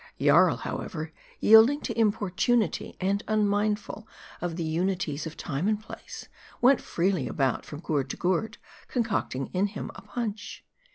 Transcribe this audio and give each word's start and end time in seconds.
Jarl, 0.19 0.57
however, 0.57 1.11
yielding 1.41 1.79
to 1.81 1.95
importunity, 1.95 2.97
and 2.99 3.21
unmindful 3.27 4.07
of 4.41 4.55
the 4.55 4.63
unities 4.63 5.27
of 5.27 5.37
time 5.37 5.67
and 5.67 5.79
place, 5.79 6.27
went 6.59 6.81
freely 6.81 7.27
about, 7.27 7.67
from 7.67 7.81
gourd 7.81 8.09
to 8.09 8.17
gourd, 8.17 8.57
concocting 8.87 9.51
in 9.53 9.67
him 9.67 9.91
a 9.93 10.01
punch. 10.01 10.65